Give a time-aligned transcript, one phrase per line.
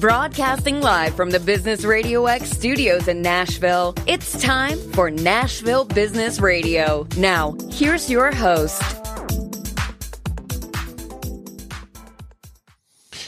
[0.00, 6.40] Broadcasting live from the Business Radio X studios in Nashville, it's time for Nashville Business
[6.40, 7.06] Radio.
[7.18, 8.82] Now, here's your host.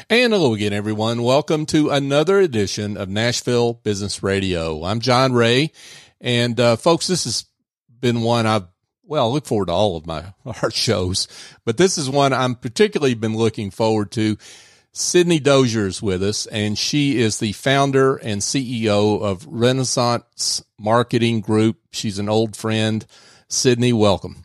[0.08, 1.22] And hello again, everyone.
[1.22, 4.82] Welcome to another edition of Nashville Business Radio.
[4.82, 5.72] I'm John Ray.
[6.22, 7.44] And, uh, folks, this has
[8.00, 8.64] been one I've
[9.04, 10.32] well, I look forward to all of my
[10.62, 11.28] our shows,
[11.66, 14.38] but this is one I'm particularly been looking forward to.
[14.94, 21.40] Sydney Dozier is with us, and she is the founder and CEO of Renaissance Marketing
[21.40, 21.78] Group.
[21.92, 23.06] She's an old friend.
[23.48, 24.41] Sydney, welcome.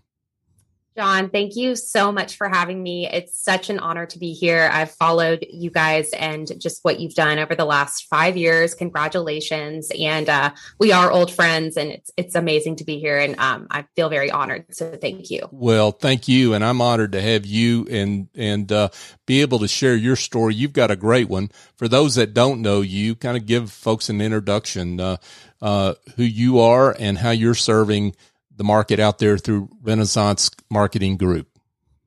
[0.97, 3.07] John, thank you so much for having me.
[3.07, 4.67] It's such an honor to be here.
[4.73, 8.73] I've followed you guys and just what you've done over the last five years.
[8.73, 9.91] Congratulations!
[9.99, 13.19] And uh, we are old friends, and it's it's amazing to be here.
[13.19, 14.65] And um, I feel very honored.
[14.71, 15.47] So thank you.
[15.51, 18.89] Well, thank you, and I'm honored to have you and and uh,
[19.27, 20.55] be able to share your story.
[20.55, 21.51] You've got a great one.
[21.75, 25.17] For those that don't know you, kind of give folks an introduction, uh,
[25.61, 28.15] uh who you are and how you're serving
[28.57, 31.47] the market out there through Renaissance Marketing Group?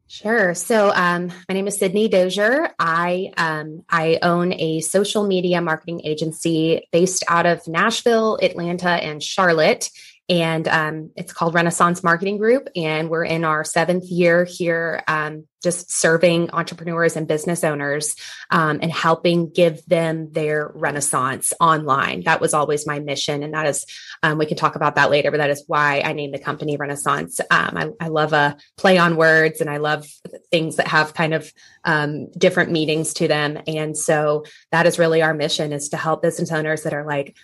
[0.09, 0.55] Sure.
[0.55, 2.75] So, um, my name is Sydney Dozier.
[2.81, 9.23] I um, I own a social media marketing agency based out of Nashville, Atlanta, and
[9.23, 9.89] Charlotte
[10.31, 12.69] and um, it's called Renaissance Marketing Group.
[12.77, 18.15] And we're in our seventh year here, um, just serving entrepreneurs and business owners
[18.53, 22.23] um, and helping give them their renaissance online.
[22.23, 23.43] That was always my mission.
[23.43, 23.85] And that is,
[24.23, 26.77] um, we can talk about that later, but that is why I named the company
[26.77, 27.41] Renaissance.
[27.51, 30.07] Um, I, I, love a play on words and I love
[30.53, 31.53] things that have kind of
[31.85, 33.59] um, different meanings to them.
[33.67, 37.35] And so that is really our mission is to help business owners that are like,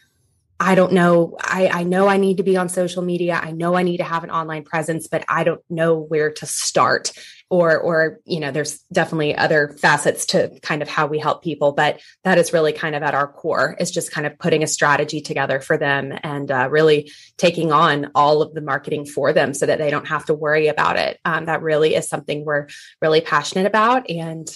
[0.59, 1.37] I don't know.
[1.41, 3.39] I, I know I need to be on social media.
[3.43, 6.47] I know I need to have an online presence, but I don't know where to
[6.47, 7.13] start.
[7.49, 11.71] Or, or, you know, there's definitely other facets to kind of how we help people,
[11.71, 14.67] but that is really kind of at our core is just kind of putting a
[14.67, 19.55] strategy together for them and uh, really taking on all of the marketing for them
[19.55, 21.21] so that they don't have to worry about it.
[21.25, 22.67] Um, that really is something we're
[23.01, 24.11] really passionate about.
[24.11, 24.49] And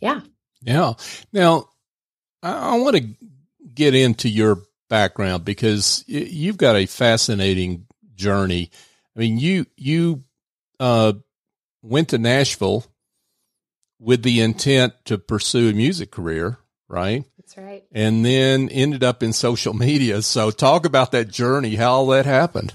[0.00, 0.20] yeah.
[0.62, 0.94] Yeah.
[1.34, 1.68] Now,
[2.42, 3.14] I, I want to
[3.74, 8.70] get into your background because you've got a fascinating journey.
[9.16, 10.24] I mean, you you
[10.80, 11.14] uh,
[11.82, 12.84] went to Nashville
[13.98, 17.24] with the intent to pursue a music career, right?
[17.36, 17.84] That's right.
[17.92, 20.22] And then ended up in social media.
[20.22, 22.74] So talk about that journey, how all that happened.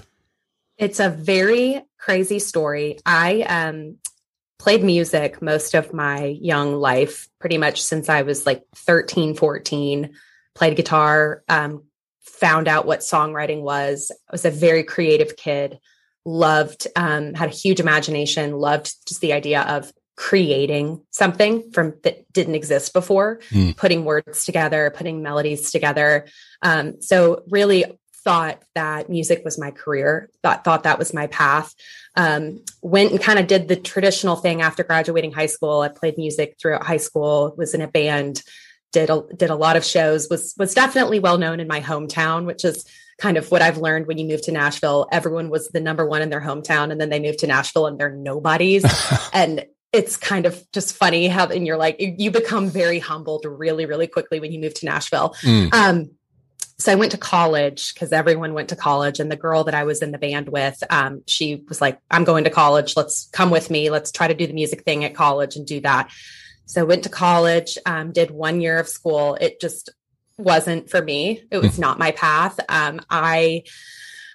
[0.76, 2.98] It's a very crazy story.
[3.06, 3.98] I um
[4.58, 10.14] played music most of my young life, pretty much since I was like 13, 14,
[10.54, 11.82] played guitar, um,
[12.24, 14.10] found out what songwriting was.
[14.28, 15.78] I was a very creative kid,
[16.24, 22.32] loved, um, had a huge imagination, loved just the idea of creating something from that
[22.32, 23.76] didn't exist before, mm.
[23.76, 26.26] putting words together, putting melodies together.
[26.62, 27.84] Um, so really
[28.24, 31.74] thought that music was my career, thought thought that was my path.
[32.16, 35.80] Um, went and kind of did the traditional thing after graduating high school.
[35.80, 38.42] I played music throughout high school, was in a band,
[38.94, 42.46] did a, did a lot of shows was was definitely well known in my hometown
[42.46, 42.86] which is
[43.18, 46.22] kind of what I've learned when you move to Nashville everyone was the number one
[46.22, 48.84] in their hometown and then they move to Nashville and they're nobodies
[49.32, 53.84] and it's kind of just funny how and you're like you become very humbled really
[53.84, 55.74] really quickly when you move to Nashville mm.
[55.74, 56.10] um,
[56.78, 59.20] so I went to college because everyone went to college.
[59.20, 62.24] And the girl that I was in the band with, um, she was like, I'm
[62.24, 62.96] going to college.
[62.96, 63.90] Let's come with me.
[63.90, 66.10] Let's try to do the music thing at college and do that.
[66.66, 69.36] So went to college, um, did one year of school.
[69.40, 69.90] It just
[70.38, 71.42] wasn't for me.
[71.50, 71.80] It was hmm.
[71.80, 72.58] not my path.
[72.68, 73.64] Um, I,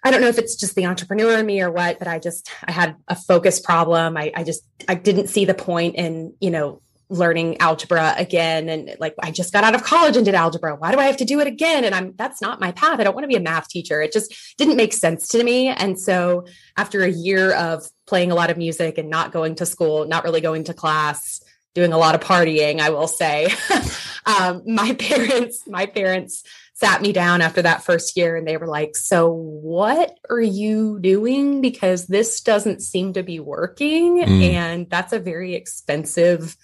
[0.03, 2.50] I don't know if it's just the entrepreneur in me or what, but I just,
[2.63, 4.16] I had a focus problem.
[4.16, 8.69] I, I just, I didn't see the point in, you know, learning algebra again.
[8.69, 10.75] And like, I just got out of college and did algebra.
[10.75, 11.84] Why do I have to do it again?
[11.84, 13.00] And I'm, that's not my path.
[13.00, 14.01] I don't want to be a math teacher.
[14.01, 15.69] It just didn't make sense to me.
[15.69, 16.45] And so
[16.78, 20.23] after a year of playing a lot of music and not going to school, not
[20.23, 21.41] really going to class,
[21.74, 23.50] doing a lot of partying, I will say.
[24.25, 26.44] um, my parents, my parents
[26.74, 31.00] sat me down after that first year and they were like, So what are you
[31.00, 31.62] doing?
[31.62, 34.24] Because this doesn't seem to be working.
[34.24, 34.54] Mm.
[34.54, 36.56] And that's a very expensive,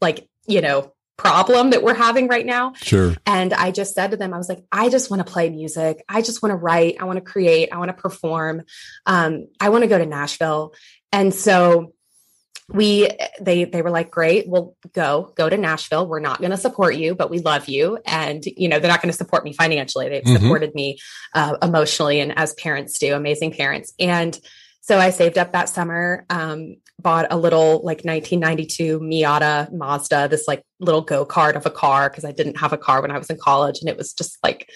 [0.00, 2.74] like, you know, problem that we're having right now.
[2.74, 3.14] Sure.
[3.24, 6.04] And I just said to them, I was like, I just want to play music.
[6.08, 6.96] I just want to write.
[7.00, 7.70] I want to create.
[7.72, 8.62] I want to perform.
[9.06, 10.74] Um, I want to go to Nashville.
[11.12, 11.94] And so
[12.68, 13.08] we
[13.40, 16.96] they they were like great we'll go go to nashville we're not going to support
[16.96, 20.08] you but we love you and you know they're not going to support me financially
[20.08, 20.42] they've mm-hmm.
[20.42, 20.98] supported me
[21.34, 24.40] uh, emotionally and as parents do amazing parents and
[24.86, 30.46] So I saved up that summer, um, bought a little like 1992 Miata Mazda, this
[30.46, 33.18] like little go kart of a car because I didn't have a car when I
[33.18, 34.70] was in college, and it was just like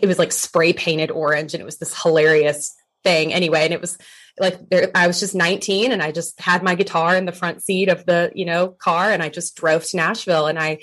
[0.00, 3.64] it was like spray painted orange, and it was this hilarious thing anyway.
[3.64, 3.98] And it was
[4.38, 7.62] like there, I was just 19, and I just had my guitar in the front
[7.62, 10.80] seat of the you know car, and I just drove to Nashville, and I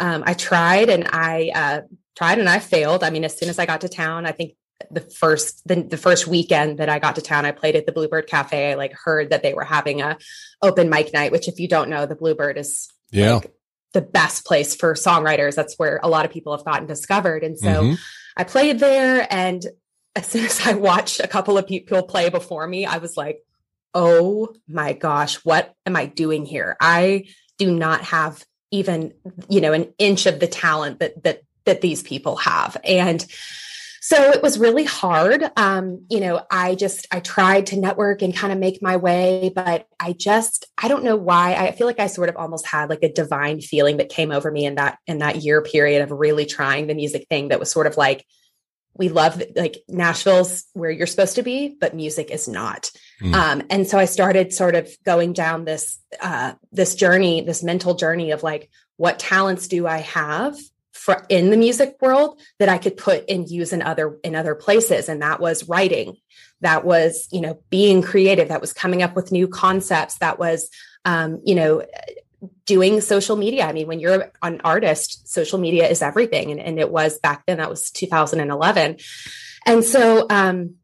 [0.00, 1.80] um, I tried and I uh,
[2.16, 3.04] tried and I failed.
[3.04, 4.54] I mean, as soon as I got to town, I think
[4.90, 7.92] the first the, the first weekend that I got to town, I played at the
[7.92, 8.72] Bluebird Cafe.
[8.72, 10.18] I like heard that they were having a
[10.62, 13.52] open mic night, which if you don't know, the Bluebird is yeah like,
[13.92, 15.54] the best place for songwriters.
[15.54, 17.44] That's where a lot of people have gotten discovered.
[17.44, 17.94] And so mm-hmm.
[18.36, 19.64] I played there, and
[20.16, 23.42] as soon as I watched a couple of people play before me, I was like,
[23.92, 26.76] "Oh my gosh, what am I doing here?
[26.80, 27.26] I
[27.58, 29.14] do not have even
[29.48, 33.24] you know an inch of the talent that that that these people have." And
[34.04, 38.36] so it was really hard um, you know i just i tried to network and
[38.36, 41.98] kind of make my way but i just i don't know why i feel like
[41.98, 44.98] i sort of almost had like a divine feeling that came over me in that
[45.06, 48.26] in that year period of really trying the music thing that was sort of like
[48.96, 52.90] we love like nashville's where you're supposed to be but music is not.
[53.20, 53.34] Mm.
[53.34, 57.94] um, and so i started sort of going down this uh, this journey this mental
[57.94, 60.56] journey of like what talents do i have
[61.04, 64.54] for, in the music world that I could put and use in other in other
[64.54, 65.08] places?
[65.08, 66.16] And that was writing.
[66.62, 68.48] That was you know being creative.
[68.48, 70.18] That was coming up with new concepts.
[70.18, 70.70] That was
[71.04, 71.84] um, you know
[72.66, 76.78] doing social media I mean when you're an artist social media is everything and, and
[76.78, 78.96] it was back then that was 2011
[79.66, 80.74] and so um,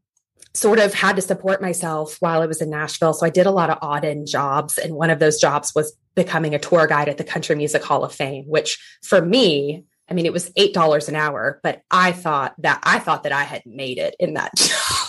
[0.53, 3.13] sort of had to support myself while I was in Nashville.
[3.13, 4.77] So I did a lot of odd end jobs.
[4.77, 8.03] And one of those jobs was becoming a tour guide at the Country Music Hall
[8.03, 12.11] of Fame, which for me I mean, it was eight dollars an hour, but I
[12.11, 15.00] thought that I thought that I had made it in that job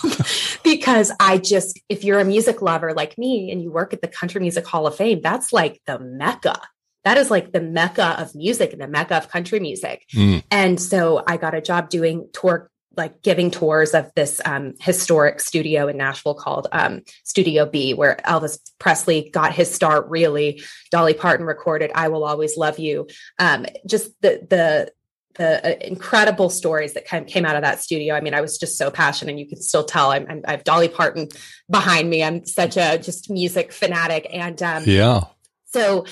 [0.75, 4.07] because I just, if you're a music lover like me and you work at the
[4.07, 6.59] Country Music Hall of Fame, that's like the mecca.
[7.03, 10.03] That is like the mecca of music and the mecca of country music.
[10.15, 10.43] Mm.
[10.49, 15.39] And so I got a job doing tour like giving tours of this um, historic
[15.39, 20.09] studio in Nashville called um, Studio B, where Elvis Presley got his start.
[20.09, 20.61] Really,
[20.91, 23.07] Dolly Parton recorded "I Will Always Love You."
[23.39, 24.91] Um, just the the
[25.35, 28.15] the uh, incredible stories that came, came out of that studio.
[28.15, 30.11] I mean, I was just so passionate, and you can still tell.
[30.11, 31.29] I'm, I'm i have Dolly Parton
[31.69, 32.23] behind me.
[32.23, 35.21] I'm such a just music fanatic, and um, yeah.
[35.65, 36.05] So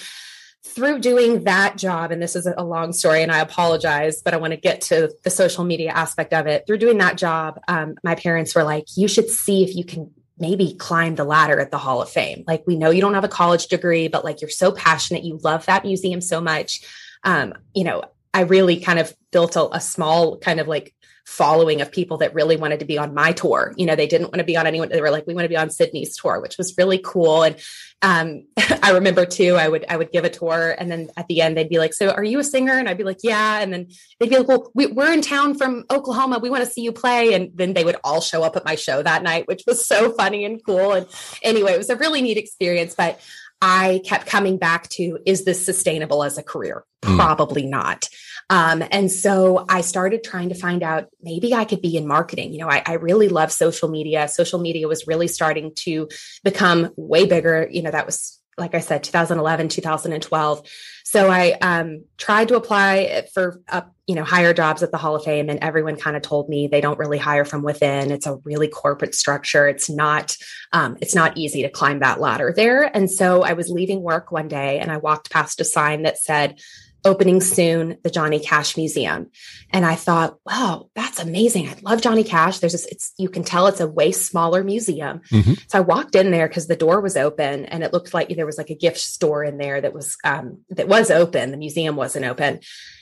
[0.63, 4.37] through doing that job, and this is a long story, and I apologize, but I
[4.37, 6.65] want to get to the social media aspect of it.
[6.65, 10.11] Through doing that job, um, my parents were like, you should see if you can
[10.37, 12.43] maybe climb the ladder at the Hall of Fame.
[12.47, 15.37] Like, we know you don't have a college degree, but like you're so passionate, you
[15.43, 16.81] love that museum so much.
[17.23, 20.93] Um, you know, I really kind of built a, a small kind of like
[21.25, 23.73] following of people that really wanted to be on my tour.
[23.77, 24.89] You know, they didn't want to be on anyone.
[24.89, 27.43] They were like, we want to be on Sydney's tour, which was really cool.
[27.43, 27.55] And
[28.01, 28.45] um,
[28.83, 31.55] I remember too, I would I would give a tour, and then at the end
[31.55, 33.87] they'd be like, "So, are you a singer?" And I'd be like, "Yeah." And then
[34.19, 36.39] they'd be like, "Well, we, are in town from Oklahoma.
[36.39, 38.75] We want to see you play." And then they would all show up at my
[38.75, 40.93] show that night, which was so funny and cool.
[40.93, 41.05] And
[41.43, 42.95] anyway, it was a really neat experience.
[42.95, 43.19] But
[43.61, 46.83] I kept coming back to: Is this sustainable as a career?
[47.03, 47.17] Mm.
[47.17, 48.07] Probably not.
[48.49, 52.51] Um, and so I started trying to find out maybe I could be in marketing.
[52.51, 54.27] You know, I, I, really love social media.
[54.27, 56.09] Social media was really starting to
[56.43, 57.69] become way bigger.
[57.71, 60.67] You know, that was like I said, 2011, 2012.
[61.03, 65.15] So I um, tried to apply for uh, you know higher jobs at the Hall
[65.15, 68.11] of Fame, and everyone kind of told me they don't really hire from within.
[68.11, 69.67] It's a really corporate structure.
[69.67, 70.37] It's not
[70.71, 72.83] um, it's not easy to climb that ladder there.
[72.95, 76.17] And so I was leaving work one day, and I walked past a sign that
[76.17, 76.61] said
[77.03, 79.29] opening soon the Johnny Cash Museum.
[79.71, 81.67] And I thought, wow, that's amazing.
[81.67, 82.59] I love Johnny Cash.
[82.59, 85.21] There's this, it's, you can tell it's a way smaller museum.
[85.31, 85.53] Mm-hmm.
[85.67, 88.45] So I walked in there because the door was open and it looked like there
[88.45, 91.51] was like a gift store in there that was, um, that was open.
[91.51, 92.59] The museum wasn't open.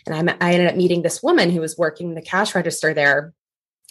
[0.08, 3.34] And I, I ended up meeting this woman who was working the cash register there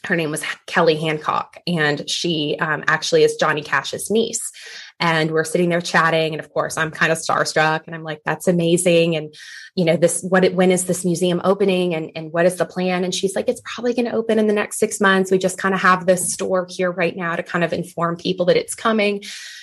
[0.05, 4.52] her name was Kelly Hancock, and she um, actually is Johnny Cash's niece.
[5.00, 8.21] And we're sitting there chatting, and of course, I'm kind of starstruck, and I'm like,
[8.25, 9.33] "That's amazing!" And
[9.76, 10.52] you know, this what?
[10.55, 11.95] When is this museum opening?
[11.95, 13.05] And and what is the plan?
[13.05, 15.31] And she's like, "It's probably going to open in the next six months.
[15.31, 18.47] We just kind of have this store here right now to kind of inform people
[18.47, 19.23] that it's coming."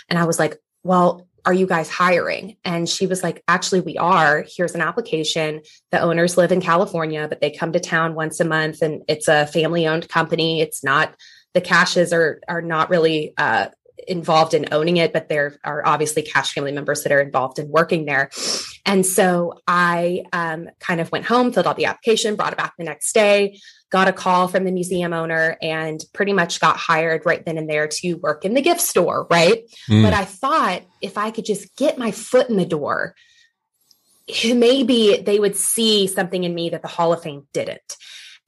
[0.09, 2.57] And I was like, "Well, are you guys hiring?
[2.65, 4.45] And she was like, actually, we are.
[4.55, 5.61] Here's an application.
[5.91, 9.27] The owners live in California, but they come to town once a month and it's
[9.27, 10.61] a family owned company.
[10.61, 11.15] It's not,
[11.53, 13.67] the cashes are, are not really, uh,
[14.07, 17.69] involved in owning it, but there are obviously Cash family members that are involved in
[17.69, 18.29] working there.
[18.85, 22.73] And so I um, kind of went home, filled out the application, brought it back
[22.77, 23.59] the next day,
[23.95, 27.69] got a call from the museum owner, and pretty much got hired right then and
[27.69, 29.25] there to work in the gift store.
[29.29, 29.63] Right.
[29.89, 30.03] Mm.
[30.03, 33.15] But I thought if I could just get my foot in the door,
[34.43, 37.95] maybe they would see something in me that the Hall of Fame didn't.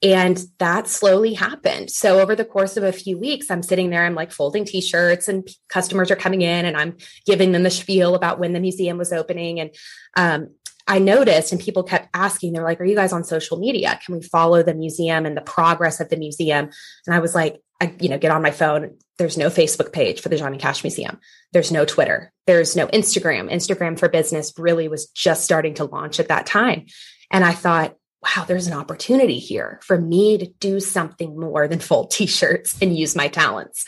[0.02, 1.90] And that slowly happened.
[1.90, 5.28] So over the course of a few weeks, I'm sitting there, I'm like folding t-shirts
[5.28, 8.96] and customers are coming in and I'm giving them the spiel about when the museum
[8.98, 9.58] was opening.
[9.58, 9.70] And
[10.14, 10.54] um,
[10.88, 14.00] I noticed and people kept asking, they're like, are you guys on social media?
[14.04, 16.70] Can we follow the museum and the progress of the museum?
[17.06, 18.96] And I was like, I, you know, get on my phone.
[19.18, 21.20] There's no Facebook page for the Johnny Cash Museum.
[21.52, 22.32] There's no Twitter.
[22.46, 23.52] There's no Instagram.
[23.52, 26.86] Instagram for business really was just starting to launch at that time.
[27.30, 31.78] And I thought, wow, there's an opportunity here for me to do something more than
[31.78, 33.84] fold t-shirts and use my talents.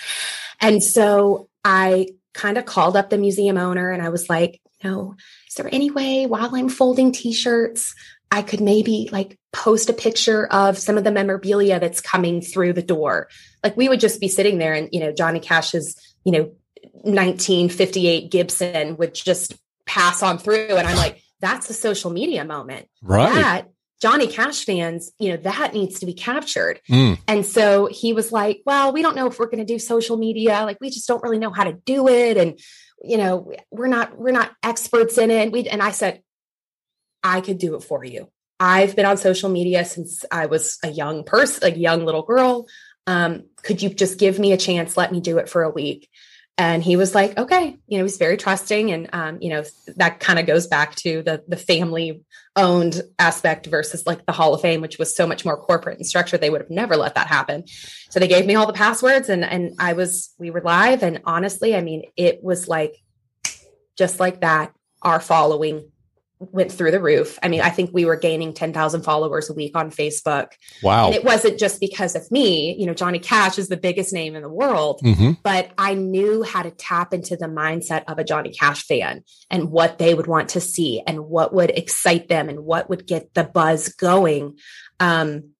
[0.60, 5.16] And so I kind of called up the museum owner and I was like, no,
[5.50, 7.94] is there any way while I'm folding t-shirts,
[8.30, 12.74] I could maybe like post a picture of some of the memorabilia that's coming through
[12.74, 13.28] the door.
[13.64, 16.52] Like we would just be sitting there and, you know, Johnny Cash's, you know,
[17.02, 19.54] 1958 Gibson would just
[19.86, 20.76] pass on through.
[20.76, 22.86] And I'm like, that's a social media moment.
[23.02, 23.34] Right.
[23.34, 23.68] That
[24.00, 26.80] Johnny Cash fans, you know, that needs to be captured.
[26.88, 27.18] Mm.
[27.26, 30.16] And so he was like, well, we don't know if we're going to do social
[30.16, 30.62] media.
[30.64, 32.36] Like, we just don't really know how to do it.
[32.36, 32.58] And,
[33.02, 35.52] you know, we're not, we're not experts in it.
[35.52, 36.22] We, and I said,
[37.22, 38.30] I could do it for you.
[38.58, 42.66] I've been on social media since I was a young person, a young little girl.
[43.06, 44.96] Um, could you just give me a chance?
[44.96, 46.08] Let me do it for a week.
[46.60, 48.92] And he was like, okay, you know, he's very trusting.
[48.92, 49.64] And, um, you know,
[49.96, 52.20] that kind of goes back to the, the family
[52.54, 56.06] owned aspect versus like the Hall of Fame, which was so much more corporate and
[56.06, 56.42] structured.
[56.42, 57.64] They would have never let that happen.
[58.10, 61.02] So they gave me all the passwords and, and I was, we were live.
[61.02, 62.94] And honestly, I mean, it was like,
[63.96, 65.90] just like that, our following
[66.40, 67.38] went through the roof.
[67.42, 70.52] I mean, I think we were gaining 10,000 followers a week on Facebook.
[70.82, 71.06] Wow.
[71.06, 72.74] And it wasn't just because of me.
[72.78, 75.32] You know, Johnny Cash is the biggest name in the world, mm-hmm.
[75.42, 79.70] but I knew how to tap into the mindset of a Johnny Cash fan and
[79.70, 83.34] what they would want to see and what would excite them and what would get
[83.34, 84.58] the buzz going.
[84.98, 85.50] Um,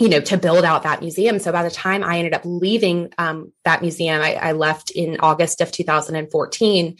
[0.00, 1.40] you know, to build out that museum.
[1.40, 5.18] So by the time I ended up leaving um, that museum, I, I left in
[5.18, 6.96] August of 2014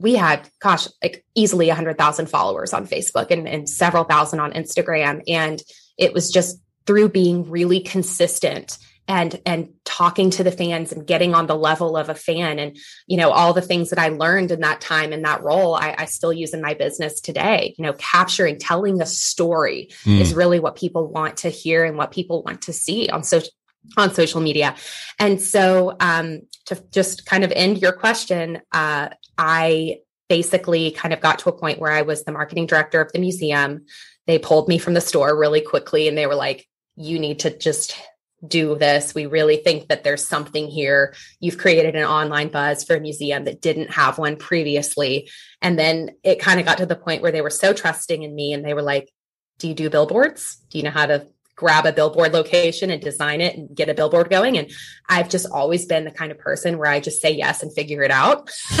[0.00, 5.22] we had, gosh, like easily 100,000 followers on Facebook and, and several thousand on Instagram.
[5.28, 5.62] And
[5.98, 11.34] it was just through being really consistent and and talking to the fans and getting
[11.34, 12.76] on the level of a fan and
[13.06, 15.94] you know all the things that i learned in that time in that role i,
[15.98, 20.20] I still use in my business today you know capturing telling the story mm.
[20.20, 23.50] is really what people want to hear and what people want to see on social
[23.96, 24.74] on social media
[25.18, 31.20] and so um, to just kind of end your question uh, I basically kind of
[31.20, 33.84] got to a point where I was the marketing director of the museum.
[34.28, 37.56] They pulled me from the store really quickly and they were like, you need to
[37.56, 38.00] just
[38.46, 39.14] do this.
[39.14, 41.14] We really think that there's something here.
[41.40, 45.28] You've created an online buzz for a museum that didn't have one previously.
[45.60, 48.34] And then it kind of got to the point where they were so trusting in
[48.34, 49.10] me and they were like,
[49.58, 50.58] Do you do billboards?
[50.70, 51.26] Do you know how to
[51.60, 54.56] grab a billboard location and design it and get a billboard going.
[54.56, 54.72] And
[55.10, 58.02] I've just always been the kind of person where I just say yes and figure
[58.02, 58.50] it out.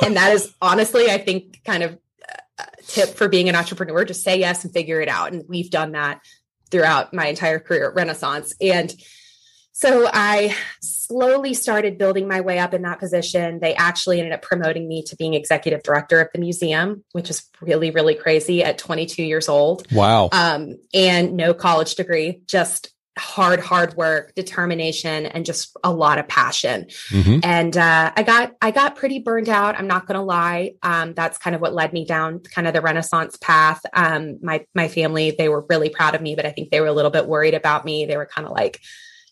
[0.00, 1.98] and that is honestly, I think, kind of
[2.86, 5.32] tip for being an entrepreneur just say yes and figure it out.
[5.32, 6.20] And we've done that
[6.70, 8.54] throughout my entire career at Renaissance.
[8.60, 8.94] And
[9.76, 13.58] so I slowly started building my way up in that position.
[13.58, 17.42] They actually ended up promoting me to being executive director of the museum, which is
[17.60, 19.84] really, really crazy at 22 years old.
[19.92, 20.28] Wow.
[20.30, 26.28] Um, and no college degree, just hard, hard work, determination, and just a lot of
[26.28, 26.86] passion.
[27.10, 27.40] Mm-hmm.
[27.42, 29.76] And uh, I got I got pretty burned out.
[29.76, 30.74] I'm not going to lie.
[30.84, 33.80] Um, that's kind of what led me down kind of the Renaissance path.
[33.92, 36.86] Um, my my family they were really proud of me, but I think they were
[36.86, 38.06] a little bit worried about me.
[38.06, 38.80] They were kind of like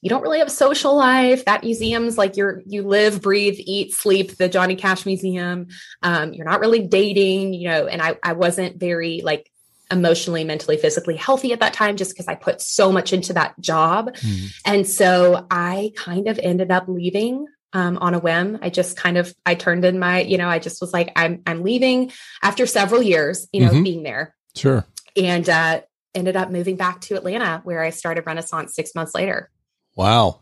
[0.02, 1.44] you don't really have social life.
[1.44, 4.36] That museum's like you're you live, breathe, eat, sleep.
[4.36, 5.68] The Johnny Cash Museum.
[6.02, 7.86] Um, you're not really dating, you know.
[7.86, 9.48] And I I wasn't very like
[9.92, 13.58] emotionally, mentally, physically healthy at that time just because I put so much into that
[13.60, 14.14] job.
[14.16, 14.52] Mm.
[14.66, 18.58] And so I kind of ended up leaving um, on a whim.
[18.60, 21.42] I just kind of I turned in my, you know, I just was like, I'm
[21.46, 22.10] I'm leaving
[22.42, 23.82] after several years, you know, mm-hmm.
[23.84, 24.34] being there.
[24.56, 24.84] Sure.
[25.16, 25.82] And uh
[26.14, 29.50] ended up moving back to Atlanta where I started Renaissance six months later.
[29.94, 30.40] Wow.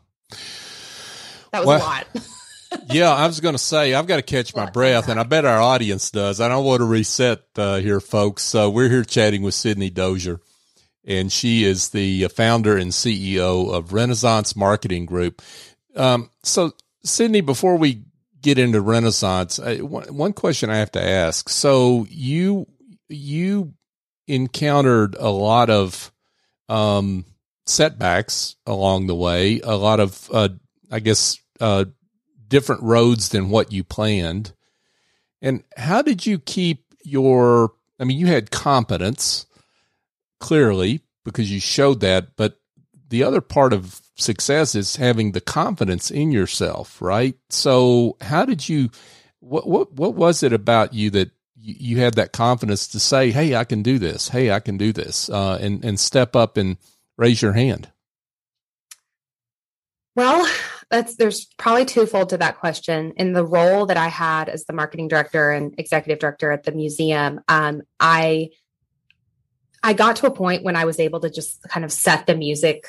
[1.53, 2.07] That was well, a lot.
[2.91, 5.45] yeah, I was going to say I've got to catch my breath, and I bet
[5.45, 6.41] our audience does.
[6.41, 8.43] I don't want to reset uh, here, folks.
[8.43, 10.41] So we're here chatting with Sydney Dozier,
[11.05, 15.43] and she is the founder and CEO of Renaissance Marketing Group.
[15.97, 18.05] Um, so, Sydney, before we
[18.41, 21.49] get into Renaissance, I, one, one question I have to ask.
[21.49, 22.67] So you
[23.09, 23.75] you
[24.27, 26.13] encountered a lot of
[26.69, 27.25] um,
[27.71, 30.51] setbacks along the way, a lot of uh,
[30.91, 31.87] I guess uh,
[32.49, 34.53] different roads than what you planned.
[35.41, 37.73] And how did you keep your?
[37.99, 39.47] I mean, you had competence
[40.39, 42.59] clearly because you showed that, but
[43.09, 47.37] the other part of success is having the confidence in yourself, right?
[47.49, 48.91] So, how did you?
[49.41, 51.31] What what what was it about you that
[51.63, 54.29] you, had that confidence to say, "Hey, I can do this.
[54.29, 56.77] Hey, I can do this," uh, and and step up and
[57.21, 57.89] raise your hand?
[60.17, 60.51] Well,
[60.91, 63.13] that's there's probably twofold to that question.
[63.17, 66.73] In the role that I had as the marketing director and executive director at the
[66.73, 68.51] museum, um, I
[69.83, 72.35] I got to a point when I was able to just kind of set the
[72.35, 72.87] music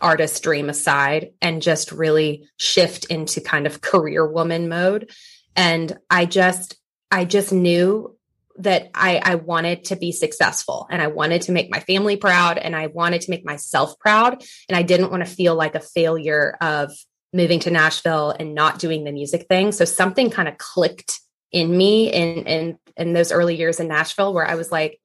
[0.00, 5.10] artist dream aside and just really shift into kind of career woman mode.
[5.56, 6.76] And I just,
[7.10, 8.15] I just knew
[8.58, 12.58] that I, I wanted to be successful and I wanted to make my family proud
[12.58, 14.42] and I wanted to make myself proud.
[14.68, 16.92] And I didn't want to feel like a failure of
[17.32, 19.72] moving to Nashville and not doing the music thing.
[19.72, 21.20] So something kind of clicked
[21.52, 25.00] in me in, in, in those early years in Nashville where I was like,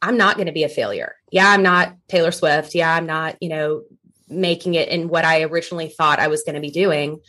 [0.00, 1.14] I'm not going to be a failure.
[1.30, 2.74] Yeah, I'm not Taylor Swift.
[2.74, 3.82] Yeah, I'm not, you know,
[4.28, 7.20] making it in what I originally thought I was going to be doing,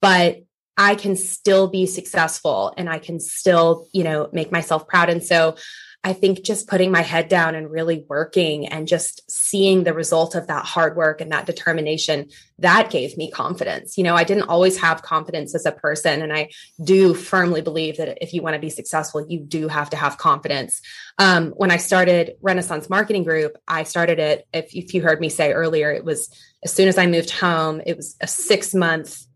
[0.00, 0.38] but
[0.80, 5.10] I can still be successful and I can still, you know, make myself proud.
[5.10, 5.56] And so
[6.02, 10.34] I think just putting my head down and really working and just seeing the result
[10.34, 13.98] of that hard work and that determination, that gave me confidence.
[13.98, 16.22] You know, I didn't always have confidence as a person.
[16.22, 16.48] And I
[16.82, 20.16] do firmly believe that if you want to be successful, you do have to have
[20.16, 20.80] confidence.
[21.18, 25.28] Um, when I started Renaissance Marketing Group, I started it, if, if you heard me
[25.28, 29.26] say earlier, it was as soon as I moved home, it was a six month,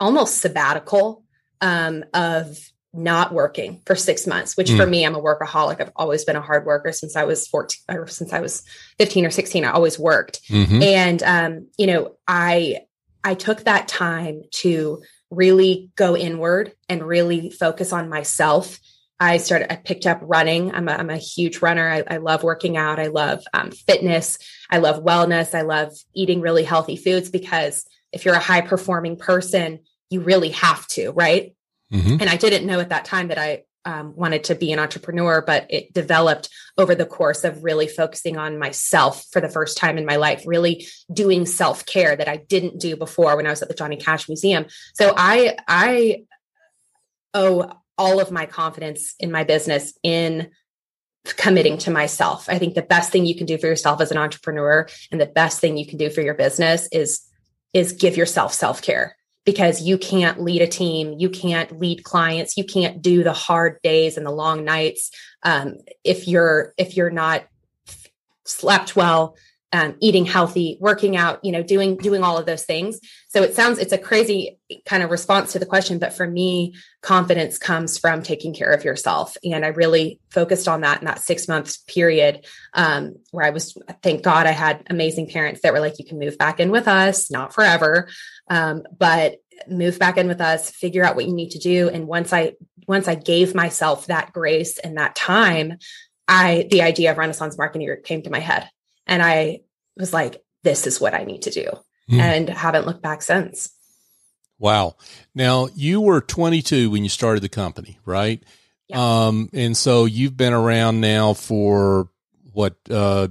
[0.00, 1.24] almost sabbatical
[1.60, 2.58] um, of
[2.94, 4.76] not working for six months, which mm.
[4.76, 5.80] for me, I'm a workaholic.
[5.80, 8.64] I've always been a hard worker since I was 14 or since I was
[8.98, 9.64] 15 or 16.
[9.64, 10.40] I always worked.
[10.48, 10.82] Mm-hmm.
[10.82, 12.80] And, um, you know, I,
[13.22, 18.78] I took that time to really go inward and really focus on myself.
[19.20, 20.72] I started, I picked up running.
[20.74, 21.88] I'm a, I'm a huge runner.
[21.88, 22.98] I, I love working out.
[22.98, 24.38] I love um, fitness.
[24.70, 25.54] I love wellness.
[25.54, 30.50] I love eating really healthy foods because if you're a high performing person, you really
[30.50, 31.54] have to, right?
[31.92, 32.16] Mm-hmm.
[32.20, 35.40] And I didn't know at that time that I um, wanted to be an entrepreneur,
[35.40, 39.96] but it developed over the course of really focusing on myself for the first time
[39.96, 43.62] in my life, really doing self care that I didn't do before when I was
[43.62, 44.66] at the Johnny Cash Museum.
[44.94, 46.24] So I, I
[47.32, 50.50] owe all of my confidence in my business in
[51.24, 52.48] committing to myself.
[52.48, 55.26] I think the best thing you can do for yourself as an entrepreneur and the
[55.26, 57.27] best thing you can do for your business is
[57.72, 62.64] is give yourself self-care because you can't lead a team, you can't lead clients, you
[62.64, 65.10] can't do the hard days and the long nights.
[65.42, 67.46] Um, if you're if you're not
[68.44, 69.36] slept well,
[69.72, 72.98] um, eating healthy, working out, you know, doing doing all of those things.
[73.28, 76.74] So it sounds it's a crazy kind of response to the question, but for me,
[77.02, 81.20] confidence comes from taking care of yourself, and I really focused on that in that
[81.20, 83.76] six months period um, where I was.
[84.02, 86.88] Thank God I had amazing parents that were like, "You can move back in with
[86.88, 88.08] us, not forever."
[88.48, 89.36] Um, but
[89.68, 91.88] move back in with us, figure out what you need to do.
[91.88, 92.54] And once I
[92.86, 95.76] once I gave myself that grace and that time,
[96.26, 98.70] I the idea of Renaissance Marketing came to my head.
[99.08, 99.60] And I
[99.96, 101.66] was like, this is what I need to do.
[102.10, 102.20] Mm.
[102.20, 103.70] And haven't looked back since.
[104.58, 104.96] Wow.
[105.34, 108.42] Now you were 22 when you started the company, right?
[108.88, 109.26] Yeah.
[109.26, 112.08] Um, and so you've been around now for
[112.52, 113.28] what, uh,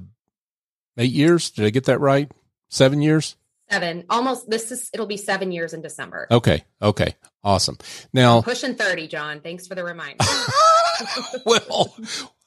[0.97, 1.51] eight years?
[1.51, 2.31] Did I get that right?
[2.69, 3.35] Seven years?
[3.69, 4.49] Seven, almost.
[4.49, 6.27] This is it'll be seven years in December.
[6.31, 7.77] Okay, okay, awesome.
[8.13, 9.41] Now I'm pushing thirty, John.
[9.41, 10.23] Thanks for the reminder.
[11.45, 11.93] well,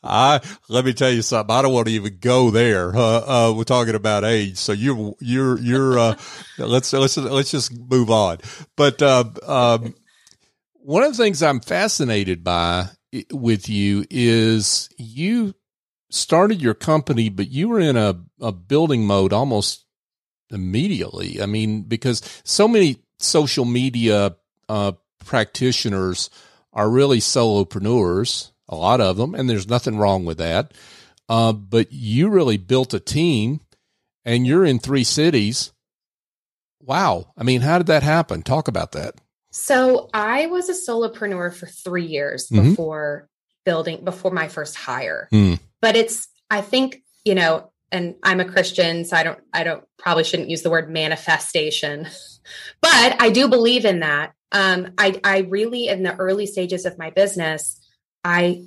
[0.03, 1.55] I let me tell you something.
[1.55, 2.97] I don't want to even go there.
[2.97, 5.99] Uh, uh, we're talking about age, so you're you're you're.
[5.99, 6.17] Uh,
[6.59, 8.39] let's let's let's just move on.
[8.77, 9.95] But uh, um,
[10.73, 12.87] one of the things I'm fascinated by
[13.31, 15.55] with you is you
[16.11, 19.85] started your company, but you were in a, a building mode almost
[20.51, 21.41] immediately.
[21.41, 24.37] I mean, because so many social media
[24.69, 24.93] uh,
[25.25, 26.31] practitioners
[26.73, 30.73] are really solopreneurs, a lot of them, and there's nothing wrong with that.
[31.29, 33.61] Uh, but you really built a team
[34.25, 35.73] and you're in three cities.
[36.81, 37.33] Wow.
[37.37, 38.43] I mean, how did that happen?
[38.43, 39.15] Talk about that.
[39.53, 42.71] So I was a solopreneur for three years mm-hmm.
[42.71, 43.29] before
[43.65, 45.29] building, before my first hire.
[45.33, 45.61] Mm.
[45.81, 49.85] But it's, I think, you know, and I'm a Christian, so I don't, I don't
[49.99, 52.09] probably shouldn't use the word manifestation,
[52.81, 54.33] but I do believe in that.
[54.53, 57.80] um, I, I really, in the early stages of my business,
[58.25, 58.65] I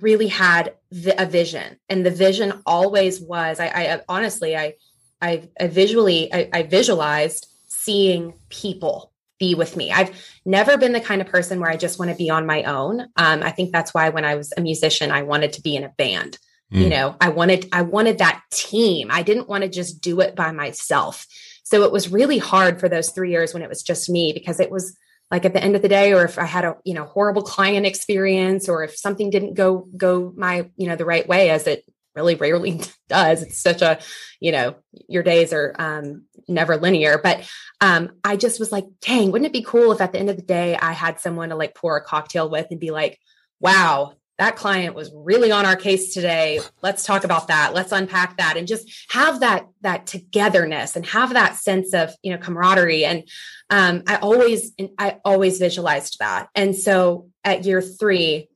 [0.00, 3.60] really had the, a vision, and the vision always was.
[3.60, 4.74] I, I honestly, I,
[5.20, 9.92] I, I visually, I, I visualized seeing people be with me.
[9.92, 10.10] I've
[10.44, 13.00] never been the kind of person where I just want to be on my own.
[13.16, 15.84] Um, I think that's why when I was a musician, I wanted to be in
[15.84, 16.38] a band.
[16.72, 16.82] Mm.
[16.82, 19.08] You know, I wanted I wanted that team.
[19.10, 21.26] I didn't want to just do it by myself.
[21.64, 24.60] So it was really hard for those 3 years when it was just me because
[24.60, 24.96] it was
[25.30, 27.42] like at the end of the day or if i had a you know horrible
[27.42, 31.66] client experience or if something didn't go go my you know the right way as
[31.66, 31.84] it
[32.16, 33.42] really rarely does.
[33.42, 33.98] It's such a
[34.40, 37.20] you know your days are um never linear.
[37.22, 37.46] But
[37.80, 40.36] um i just was like dang wouldn't it be cool if at the end of
[40.36, 43.18] the day i had someone to like pour a cocktail with and be like
[43.60, 46.60] wow that client was really on our case today.
[46.82, 47.72] Let's talk about that.
[47.74, 52.32] Let's unpack that and just have that that togetherness and have that sense of you
[52.32, 53.04] know camaraderie.
[53.04, 53.28] And
[53.70, 56.48] um, i always i always visualized that.
[56.54, 58.48] And so at year three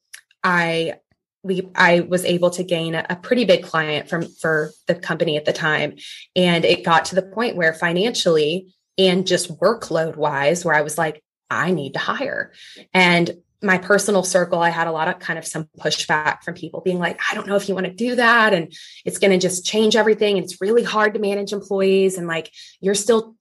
[0.45, 0.95] i
[1.43, 5.37] we i was able to gain a, a pretty big client from for the company
[5.37, 5.97] at the time.
[6.37, 10.99] And it got to the point where financially and just workload wise where i was
[10.99, 12.53] like i need to hire.
[12.93, 13.31] And
[13.63, 16.99] my personal circle, I had a lot of kind of some pushback from people being
[16.99, 18.55] like, I don't know if you want to do that.
[18.55, 18.73] And
[19.05, 20.37] it's going to just change everything.
[20.37, 22.17] And it's really hard to manage employees.
[22.17, 23.37] And like, you're still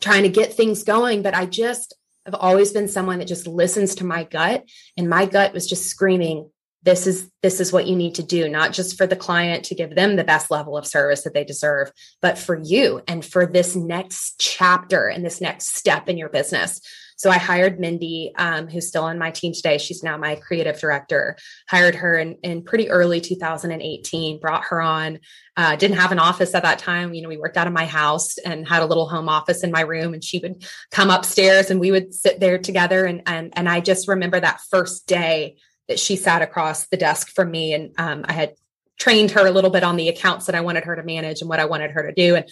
[0.00, 1.22] trying to get things going.
[1.22, 1.94] But I just
[2.26, 4.64] have always been someone that just listens to my gut.
[4.96, 6.50] And my gut was just screaming,
[6.82, 9.74] this is this is what you need to do not just for the client to
[9.74, 13.46] give them the best level of service that they deserve but for you and for
[13.46, 16.80] this next chapter and this next step in your business
[17.22, 19.78] so I hired Mindy, um, who's still on my team today.
[19.78, 21.36] She's now my creative director.
[21.68, 25.20] Hired her in, in pretty early 2018, brought her on.
[25.56, 27.14] Uh, didn't have an office at that time.
[27.14, 29.70] You know, we worked out of my house and had a little home office in
[29.70, 33.04] my room, and she would come upstairs and we would sit there together.
[33.04, 37.28] And and and I just remember that first day that she sat across the desk
[37.28, 38.54] from me, and um, I had
[38.98, 41.48] trained her a little bit on the accounts that I wanted her to manage and
[41.48, 42.34] what I wanted her to do.
[42.34, 42.50] And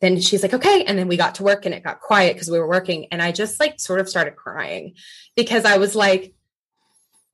[0.00, 0.84] then she's like, okay.
[0.84, 3.06] And then we got to work and it got quiet because we were working.
[3.10, 4.94] And I just like sort of started crying
[5.36, 6.34] because I was like,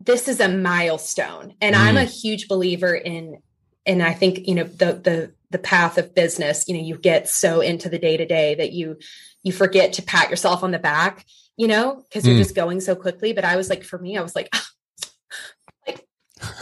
[0.00, 1.54] this is a milestone.
[1.60, 1.78] And mm.
[1.78, 3.38] I'm a huge believer in,
[3.86, 7.28] and I think, you know, the, the, the path of business, you know, you get
[7.28, 8.98] so into the day to day that you,
[9.42, 11.24] you forget to pat yourself on the back,
[11.56, 12.42] you know, because you're mm.
[12.42, 13.32] just going so quickly.
[13.32, 14.48] But I was like, for me, I was like,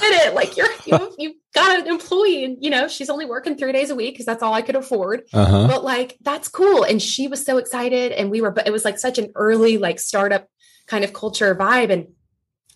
[0.00, 0.34] did it.
[0.34, 3.90] Like you're you you got an employee and you know, she's only working three days
[3.90, 5.22] a week because that's all I could afford.
[5.32, 5.66] Uh-huh.
[5.66, 6.84] But like that's cool.
[6.84, 8.12] And she was so excited.
[8.12, 10.48] And we were, but it was like such an early, like startup
[10.86, 11.90] kind of culture vibe.
[11.90, 12.08] And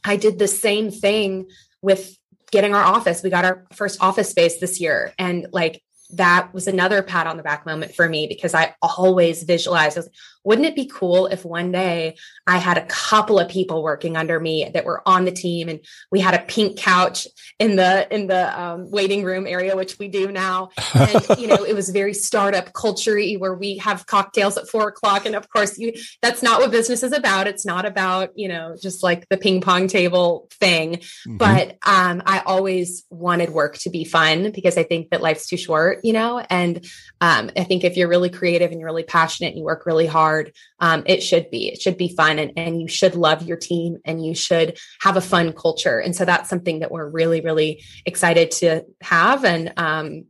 [0.05, 1.49] I did the same thing
[1.83, 2.17] with
[2.51, 3.23] getting our office.
[3.23, 5.13] We got our first office space this year.
[5.19, 9.43] And like that was another pat on the back moment for me because I always
[9.43, 10.11] visualized, I was,
[10.47, 14.39] wouldn't it be cool if one day I had a couple of people working under
[14.39, 15.81] me that were on the team and
[16.13, 17.27] we had a pink couch
[17.59, 20.71] in the in the um, waiting room area, which we do now.
[20.95, 25.27] And you know, it was very startup culture where we have cocktails at four o'clock.
[25.27, 27.49] And of course, you that's not what business is about.
[27.49, 30.97] It's not about, you know, just like the ping pong table thing.
[30.97, 31.39] Mm-hmm.
[31.39, 35.57] But um, I always wanted work to be fun because I think that life's too
[35.57, 36.87] short, you know, and
[37.21, 40.07] um, I think if you're really creative and you're really passionate and you work really
[40.07, 40.36] hard,
[40.81, 41.69] um, it should be.
[41.69, 45.17] It should be fun and, and you should love your team and you should have
[45.17, 45.99] a fun culture.
[45.99, 49.45] And so that's something that we're really, really excited to have.
[49.45, 50.25] And um,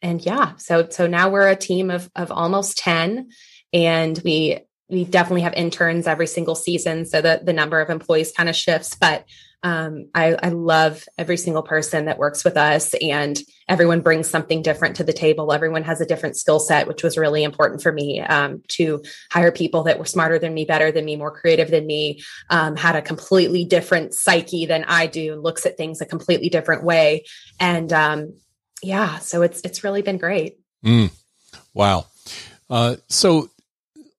[0.00, 3.30] and yeah, so so now we're a team of of almost 10
[3.72, 8.32] and we we definitely have interns every single season so that the number of employees
[8.32, 9.24] kind of shifts but
[9.64, 13.36] um, I, I love every single person that works with us and
[13.68, 15.52] everyone brings something different to the table.
[15.52, 19.50] Everyone has a different skill set which was really important for me um, to hire
[19.50, 22.94] people that were smarter than me better than me more creative than me um, had
[22.94, 27.24] a completely different psyche than i do looks at things a completely different way.
[27.58, 28.34] And um,
[28.82, 30.58] yeah so it's it's really been great.
[30.84, 31.10] Mm.
[31.74, 32.06] wow.
[32.70, 33.50] Uh, so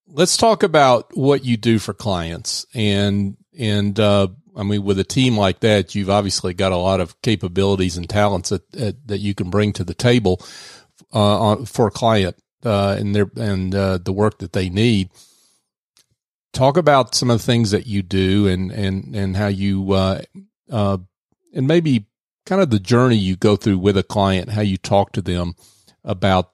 [0.07, 4.27] let's talk about what you do for clients and and uh,
[4.59, 8.09] I mean, with a team like that, you've obviously got a lot of capabilities and
[8.09, 10.41] talents that that, that you can bring to the table
[11.13, 15.09] uh, on, for a client uh, and their and uh, the work that they need.
[16.51, 20.21] Talk about some of the things that you do and and and how you uh,
[20.69, 20.97] uh,
[21.53, 22.07] and maybe
[22.45, 25.55] kind of the journey you go through with a client, how you talk to them
[26.03, 26.51] about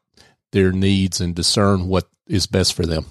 [0.51, 3.05] their needs and discern what is best for them.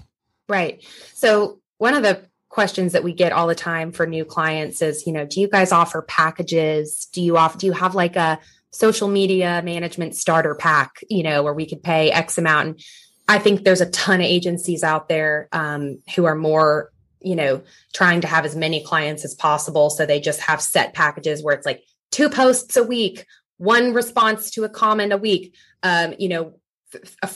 [0.48, 0.85] Right.
[1.14, 2.22] So one of the
[2.54, 5.48] questions that we get all the time for new clients is, you know, do you
[5.48, 7.08] guys offer packages?
[7.12, 8.38] Do you offer, do you have like a
[8.70, 12.68] social media management starter pack, you know, where we could pay X amount?
[12.68, 12.80] And
[13.26, 17.62] I think there's a ton of agencies out there um, who are more you know,
[17.94, 19.88] trying to have as many clients as possible.
[19.88, 23.24] So they just have set packages where it's like two posts a week,
[23.56, 26.54] one response to a comment a week, um, you know,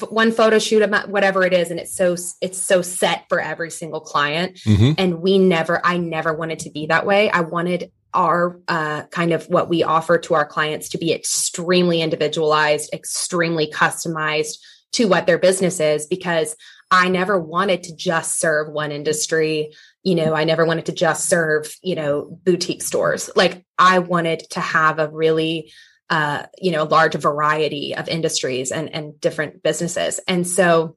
[0.09, 4.01] one photo shoot whatever it is and it's so it's so set for every single
[4.01, 4.92] client mm-hmm.
[4.99, 9.33] and we never i never wanted to be that way i wanted our uh, kind
[9.33, 14.57] of what we offer to our clients to be extremely individualized extremely customized
[14.92, 16.57] to what their business is because
[16.90, 19.75] I never wanted to just serve one industry.
[20.03, 23.29] You know, I never wanted to just serve, you know, boutique stores.
[23.37, 25.73] Like I wanted to have a really,
[26.11, 30.21] uh, you know, a large variety of industries and, and different businesses.
[30.27, 30.97] And so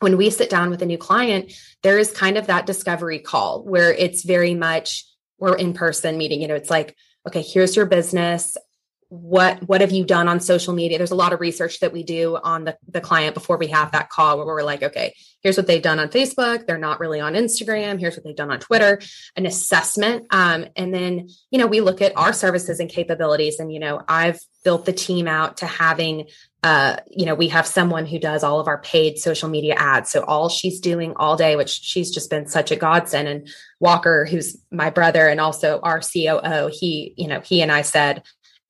[0.00, 1.52] when we sit down with a new client,
[1.82, 5.04] there is kind of that discovery call where it's very much
[5.38, 6.40] we're in person meeting.
[6.40, 8.56] You know, it's like, okay, here's your business
[9.12, 10.96] what what have you done on social media?
[10.96, 13.92] There's a lot of research that we do on the, the client before we have
[13.92, 16.66] that call where we're like okay here's what they've done on facebook.
[16.66, 18.00] They're not really on instagram.
[18.00, 19.02] Here's what they've done on twitter.
[19.36, 23.58] An assessment um, and then you know we look at our services and capabilities.
[23.58, 26.28] And you know i've built the team out to having
[26.64, 30.10] uh, you know, we have someone who does all of our paid social media ads.
[30.10, 33.26] So all she's doing all day, which she's just been such a godsend.
[33.26, 33.48] And
[33.80, 38.22] Walker, who's my brother and also our COO, he, you know, he and I said,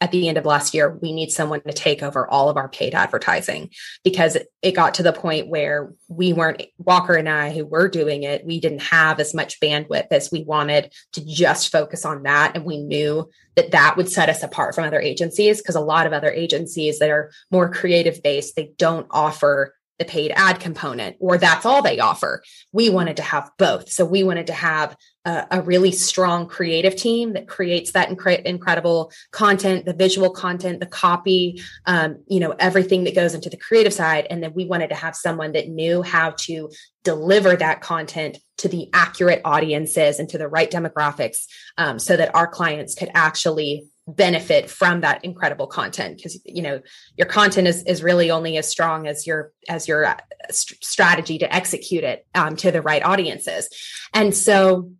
[0.02, 2.68] at the end of last year, we need someone to take over all of our
[2.68, 3.70] paid advertising
[4.02, 8.24] because it got to the point where we weren't, Walker and I, who were doing
[8.24, 12.56] it, we didn't have as much bandwidth as we wanted to just focus on that.
[12.56, 16.08] And we knew that that would set us apart from other agencies because a lot
[16.08, 21.14] of other agencies that are more creative based, they don't offer the paid ad component,
[21.20, 22.42] or that's all they offer.
[22.72, 23.88] We wanted to have both.
[23.88, 28.42] So we wanted to have a, a really strong creative team that creates that incre-
[28.42, 33.56] incredible content, the visual content, the copy, um, you know, everything that goes into the
[33.56, 34.26] creative side.
[34.30, 36.70] And then we wanted to have someone that knew how to
[37.04, 41.46] deliver that content to the accurate audiences and to the right demographics
[41.78, 46.80] um, so that our clients could actually benefit from that incredible content because you know
[47.16, 50.16] your content is is really only as strong as your as your uh,
[50.50, 53.68] st- strategy to execute it um, to the right audiences
[54.12, 54.90] and so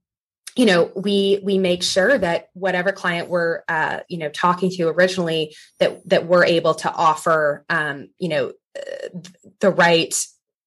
[0.57, 4.89] you know we we make sure that whatever client we're uh, you know talking to
[4.89, 9.09] originally that that we're able to offer um, you know uh,
[9.61, 10.15] the right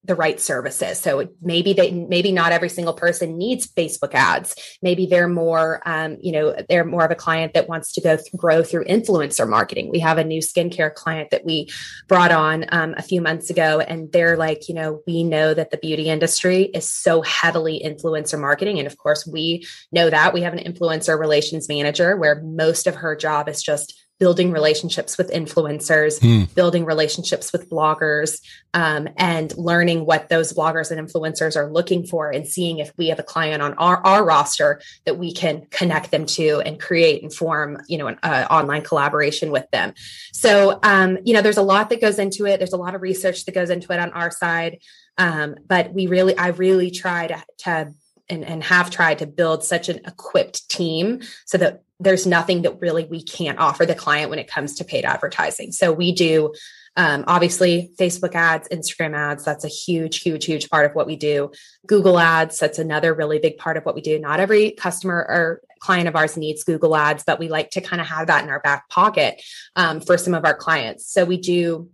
[0.06, 1.00] the right services.
[1.00, 4.56] So maybe they maybe not every single person needs Facebook ads.
[4.82, 8.18] Maybe they're more um, you know they're more of a client that wants to go
[8.36, 9.90] grow through influencer marketing.
[9.92, 11.70] We have a new skincare client that we
[12.08, 15.72] brought on um, a few months ago, and they're like, you know, we know that
[15.72, 20.42] the beauty industry is so heavily influencer marketing, and of course we know that we
[20.42, 25.30] have an influencer relations manager where most of her job is just building relationships with
[25.32, 26.54] influencers, mm.
[26.56, 28.40] building relationships with bloggers,
[28.74, 33.10] um, and learning what those bloggers and influencers are looking for, and seeing if we
[33.10, 37.24] have a client on our, our roster that we can connect them to and create
[37.24, 39.94] and form, you know, an uh, online collaboration with them.
[40.32, 42.58] So, um, you know, there's a lot that goes into it.
[42.58, 44.80] There's a lot of research that goes into it on our side,
[45.18, 47.94] um, but we really, I really try to, to
[48.30, 52.82] and, and have tried to build such an equipped team so that there's nothing that
[52.82, 55.72] really we can't offer the client when it comes to paid advertising.
[55.72, 56.54] So we do
[56.98, 61.18] um, obviously Facebook ads, Instagram ads, that's a huge, huge, huge part of what we
[61.18, 61.52] do.
[61.86, 64.18] Google ads, that's another really big part of what we do.
[64.18, 68.02] Not every customer or client of ours needs Google ads, but we like to kind
[68.02, 69.42] of have that in our back pocket
[69.76, 71.12] um, for some of our clients.
[71.12, 71.90] So we do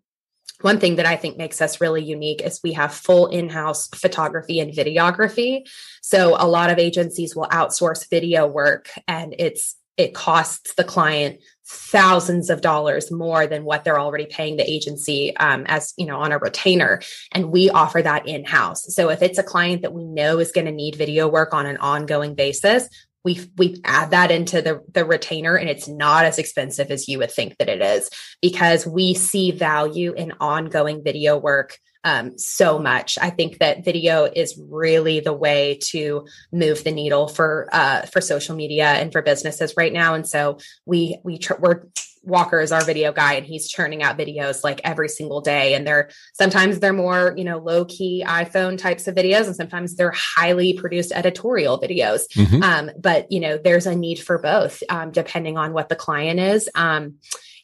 [0.62, 3.88] one thing that I think makes us really unique is we have full in house
[3.88, 5.68] photography and videography.
[6.04, 11.39] So a lot of agencies will outsource video work and it's it costs the client
[11.65, 16.17] thousands of dollars more than what they're already paying the agency um, as you know
[16.17, 17.01] on a retainer.
[17.32, 20.51] And we offer that in house so if it's a client that we know is
[20.51, 22.89] going to need video work on an ongoing basis
[23.23, 27.19] we we add that into the the retainer and it's not as expensive as you
[27.19, 28.10] would think that it is
[28.41, 33.18] because we see value in ongoing video work um, so much.
[33.22, 38.22] I think that video is really the way to move the needle for uh, for
[38.22, 40.14] social media and for businesses right now.
[40.14, 41.84] And so we we tr- we're
[42.24, 45.74] Walker is our video guy and he's churning out videos like every single day.
[45.74, 49.96] And they're sometimes they're more, you know, low key iPhone types of videos and sometimes
[49.96, 52.22] they're highly produced editorial videos.
[52.34, 52.62] Mm-hmm.
[52.62, 56.40] Um, but, you know, there's a need for both um, depending on what the client
[56.40, 56.70] is.
[56.76, 57.16] Um,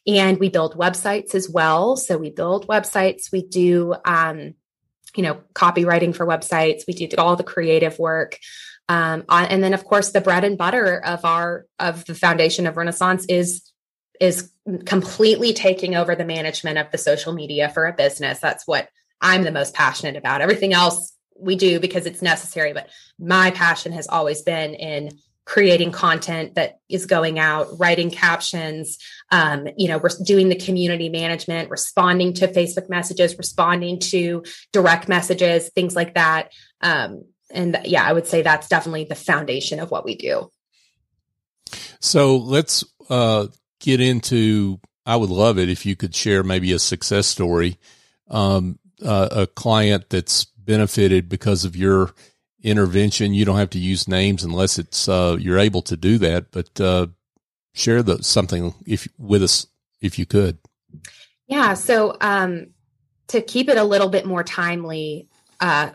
[0.08, 1.96] and we build websites as well.
[1.96, 4.54] So we build websites, we do, um,
[5.14, 8.38] you know, copywriting for websites, we do all the creative work.
[8.88, 12.78] Um, and then of course the bread and butter of our of the foundation of
[12.78, 13.70] renaissance is
[14.18, 14.50] is
[14.86, 18.88] completely taking over the management of the social media for a business that's what
[19.20, 22.72] i'm the most passionate about everything else we do because it's necessary.
[22.72, 25.18] But my passion has always been in
[25.48, 28.98] creating content that is going out, writing captions,
[29.30, 35.08] um, you know, we're doing the community management, responding to Facebook messages, responding to direct
[35.08, 36.52] messages, things like that.
[36.82, 40.50] Um, and yeah, I would say that's definitely the foundation of what we do.
[41.98, 43.46] So let's uh,
[43.80, 44.78] get into.
[45.06, 47.78] I would love it if you could share maybe a success story,
[48.28, 52.12] um, uh, a client that's benefited because of your
[52.70, 53.34] intervention.
[53.34, 56.80] You don't have to use names unless it's uh, you're able to do that, but
[56.80, 57.08] uh,
[57.74, 59.66] share the something if with us
[60.00, 60.58] if you could.
[61.46, 61.74] Yeah.
[61.74, 62.68] So um,
[63.28, 65.28] to keep it a little bit more timely,
[65.60, 65.90] uh,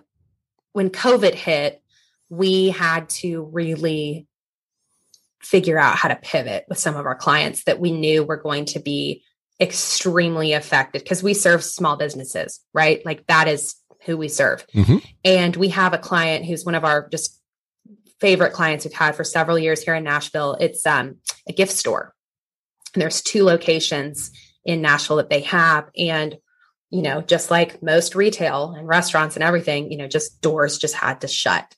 [0.74, 1.82] when COVID hit,
[2.30, 4.28] we had to really
[5.42, 8.66] figure out how to pivot with some of our clients that we knew were going
[8.66, 9.24] to be
[9.60, 13.06] extremely affected because we serve small businesses, right?
[13.06, 14.66] Like that is who we serve.
[14.74, 14.98] Mm-hmm.
[15.24, 17.40] And we have a client who's one of our just
[18.20, 20.56] favorite clients we've had for several years here in Nashville.
[20.60, 22.14] It's um, a gift store.
[22.94, 24.32] And there's two locations
[24.66, 25.90] in Nashville that they have.
[25.98, 26.38] And,
[26.90, 30.96] you know, just like most retail and restaurants and everything, you know, just doors just
[30.96, 31.74] had to shut.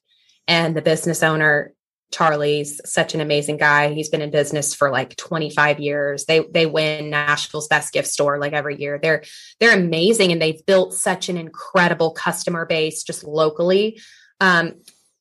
[0.47, 1.73] And the business owner,
[2.11, 3.93] Charlie's such an amazing guy.
[3.93, 6.25] He's been in business for like 25 years.
[6.25, 8.99] They they win Nashville's best gift store like every year.
[9.01, 9.23] They're
[9.59, 13.99] they're amazing and they've built such an incredible customer base just locally.
[14.39, 14.75] Um,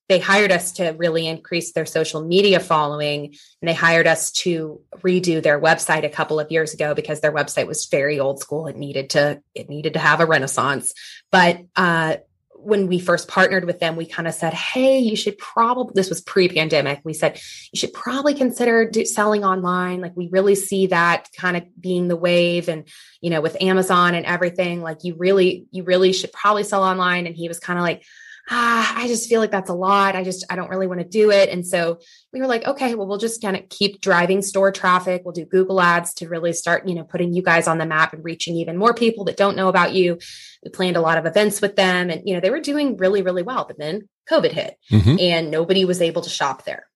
[0.08, 4.80] they hired us to really increase their social media following and they hired us to
[4.98, 8.66] redo their website a couple of years ago because their website was very old school
[8.66, 10.92] it needed to it needed to have a renaissance
[11.32, 12.16] but uh,
[12.64, 16.08] when we first partnered with them, we kind of said, Hey, you should probably, this
[16.08, 17.00] was pre pandemic.
[17.04, 17.40] We said,
[17.72, 20.00] you should probably consider do, selling online.
[20.00, 22.68] Like we really see that kind of being the wave.
[22.68, 22.88] And,
[23.20, 27.26] you know, with Amazon and everything, like you really, you really should probably sell online.
[27.26, 28.04] And he was kind of like,
[28.50, 30.14] ah, I just feel like that's a lot.
[30.14, 31.48] I just, I don't really want to do it.
[31.48, 31.98] And so
[32.32, 35.22] we were like, okay, well, we'll just kind of keep driving store traffic.
[35.24, 38.12] We'll do Google ads to really start, you know, putting you guys on the map
[38.12, 40.18] and reaching even more people that don't know about you.
[40.62, 43.22] We planned a lot of events with them and, you know, they were doing really,
[43.22, 43.64] really well.
[43.66, 45.16] But then COVID hit mm-hmm.
[45.18, 46.86] and nobody was able to shop there.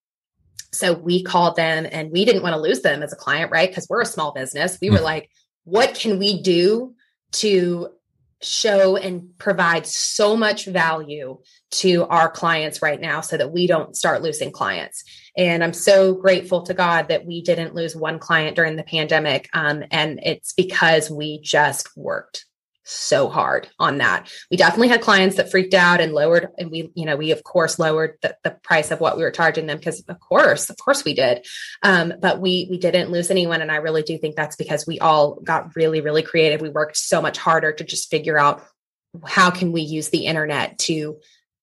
[0.73, 3.71] So we called them and we didn't want to lose them as a client, right?
[3.71, 4.77] Because we're a small business.
[4.81, 4.97] We mm-hmm.
[4.97, 5.31] were like,
[5.65, 6.95] what can we do
[7.33, 7.91] to
[8.43, 11.39] show and provide so much value
[11.71, 15.05] to our clients right now so that we don't start losing clients.
[15.37, 19.49] And I'm so grateful to God that we didn't lose one client during the pandemic.
[19.53, 22.47] Um, and it's because we just worked
[22.89, 24.33] so hard on that.
[24.51, 27.45] We definitely had clients that freaked out and lowered, and we, you know, we of
[27.45, 30.77] course lowered the, the price of what we were charging them because of course, of
[30.77, 31.47] course we did.
[31.83, 34.99] Um, but we we didn't lose anyone, and I really do think that's because we
[34.99, 36.61] all got really really creative.
[36.61, 38.65] We worked so much harder to just figure out
[39.27, 41.19] how can we use the internet to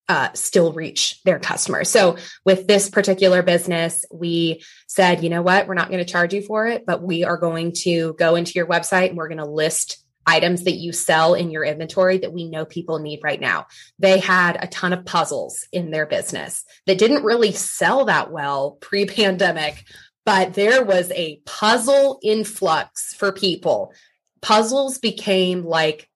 [0.07, 1.89] uh, still reach their customers.
[1.89, 6.33] So with this particular business, we said, you know what, we're not going to charge
[6.33, 9.39] you for it, but we are going to go into your website and we're going
[9.39, 13.39] to list items that you sell in your inventory that we know people need right
[13.39, 13.67] now.
[13.99, 18.71] They had a ton of puzzles in their business that didn't really sell that well
[18.81, 19.85] pre pandemic,
[20.25, 23.93] but there was a puzzle influx for people.
[24.41, 26.09] Puzzles became like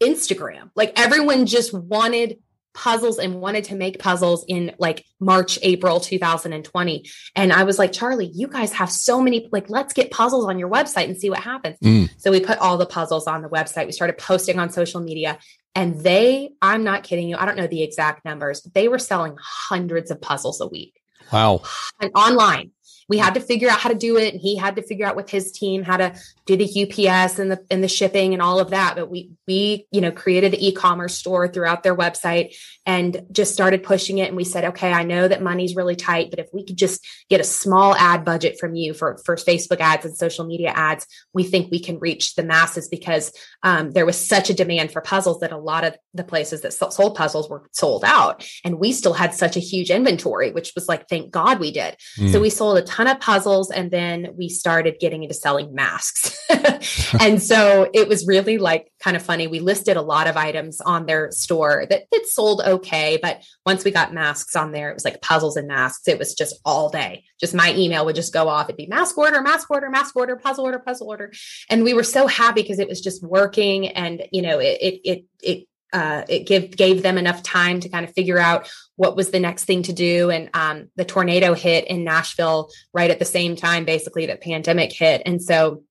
[0.00, 0.70] Instagram.
[0.74, 2.38] Like everyone just wanted
[2.74, 7.08] puzzles and wanted to make puzzles in like March, April 2020.
[7.36, 10.58] And I was like, Charlie, you guys have so many, like, let's get puzzles on
[10.58, 11.78] your website and see what happens.
[11.82, 12.10] Mm.
[12.18, 13.86] So we put all the puzzles on the website.
[13.86, 15.38] We started posting on social media.
[15.76, 18.98] And they, I'm not kidding you, I don't know the exact numbers, but they were
[18.98, 21.00] selling hundreds of puzzles a week.
[21.32, 21.62] Wow.
[22.00, 22.70] And online
[23.08, 25.16] we had to figure out how to do it and he had to figure out
[25.16, 26.14] with his team how to
[26.46, 28.96] do the UPS and the and the shipping and all of that.
[28.96, 33.82] But we we you know created the e-commerce store throughout their website and just started
[33.82, 34.28] pushing it.
[34.28, 37.06] And we said okay I know that money's really tight but if we could just
[37.28, 41.06] get a small ad budget from you for for Facebook ads and social media ads
[41.32, 45.00] we think we can reach the masses because um, there was such a demand for
[45.00, 48.92] puzzles that a lot of the places that sold puzzles were sold out and we
[48.92, 52.30] still had such a huge inventory which was like thank god we did mm.
[52.30, 56.38] so we sold a ton of puzzles and then we started getting into selling masks.
[57.20, 59.46] and so it was really like kind of funny.
[59.46, 63.18] We listed a lot of items on their store that, that sold okay.
[63.20, 66.08] But once we got masks on there, it was like puzzles and masks.
[66.08, 67.24] It was just all day.
[67.40, 68.66] Just my email would just go off.
[68.66, 71.32] It'd be mask order, mask order, mask order, puzzle order, puzzle order.
[71.68, 75.00] And we were so happy because it was just working and, you know, it, it,
[75.04, 79.16] it, it uh, it give, gave them enough time to kind of figure out what
[79.16, 80.30] was the next thing to do.
[80.30, 84.92] And um, the tornado hit in Nashville right at the same time, basically, that pandemic
[84.92, 85.22] hit.
[85.24, 85.84] And so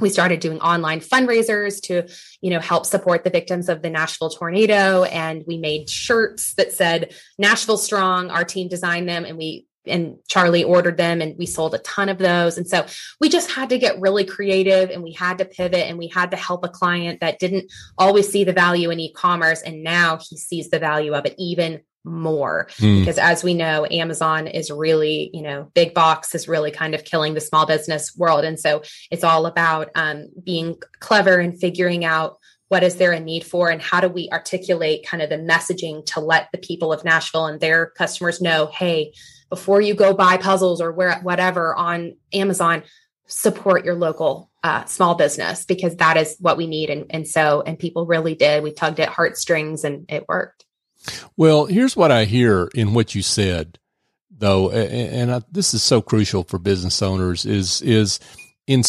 [0.00, 2.08] we started doing online fundraisers to
[2.40, 6.72] you know help support the victims of the nashville tornado and we made shirts that
[6.72, 11.46] said nashville strong our team designed them and we and charlie ordered them and we
[11.46, 12.56] sold a ton of those.
[12.56, 12.86] And so
[13.20, 16.30] we just had to get really creative and we had to pivot and we had
[16.30, 20.36] to help a client that didn't always see the value in e-commerce and now he
[20.36, 22.68] sees the value of it even more.
[22.76, 23.00] Mm.
[23.00, 27.02] because as we know amazon is really you know big box is really kind of
[27.02, 28.44] killing the small business world.
[28.44, 33.20] And so it's all about um, being clever and figuring out what is there a
[33.20, 36.92] need for and how do we articulate kind of the messaging to let the people
[36.92, 39.12] of nashville and their customers know hey
[39.48, 42.82] before you go buy puzzles or where whatever on amazon
[43.26, 46.90] support your local uh, small business because that is what we need.
[46.90, 48.62] And, and so and people really did.
[48.62, 50.64] We tugged at heartstrings and it worked.
[51.36, 53.78] Well, here's what I hear in what you said,
[54.30, 58.20] though, and I, this is so crucial for business owners: is is
[58.66, 58.84] in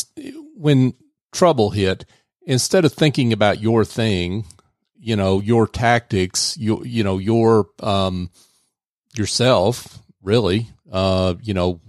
[0.56, 0.94] when
[1.34, 2.06] trouble hit,
[2.48, 4.46] instead of thinking about your thing,
[4.98, 8.30] you know, your tactics, you you know, your um,
[9.14, 11.80] yourself, really, uh, you know,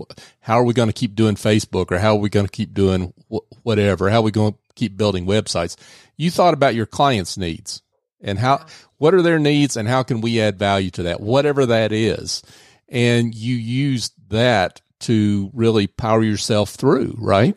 [0.40, 2.74] how are we going to keep doing Facebook, or how are we going to keep
[2.74, 4.10] doing wh- whatever?
[4.10, 5.76] How are we going to keep building websites?
[6.16, 7.82] You thought about your clients' needs
[8.20, 8.66] and how
[8.98, 11.20] what are their needs and how can we add value to that?
[11.20, 12.42] Whatever that is.
[12.88, 17.56] And you use that to really power yourself through right?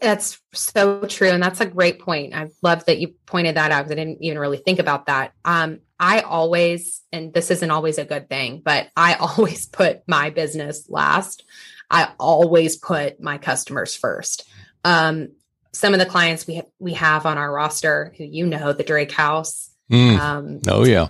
[0.00, 2.34] That's so true and that's a great point.
[2.34, 5.32] I love that you pointed that out because i didn't even really think about that.
[5.44, 10.28] Um, i always and this isn't always a good thing but i always put my
[10.28, 11.44] business last
[11.90, 14.46] i always put my customers first
[14.84, 15.28] um,
[15.72, 18.84] some of the clients we ha- we have on our roster who you know the
[18.84, 19.70] Drake House.
[19.90, 20.18] Mm.
[20.18, 21.08] Um, oh yeah.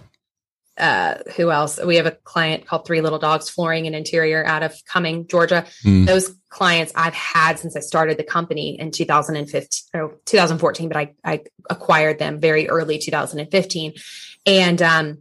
[0.78, 1.78] Uh, who else?
[1.84, 5.66] We have a client called Three Little Dogs Flooring and Interior out of Cumming, Georgia.
[5.84, 6.06] Mm.
[6.06, 11.14] Those clients I've had since I started the company in 2015 or 2014, but I,
[11.22, 13.92] I acquired them very early 2015.
[14.46, 15.18] And um,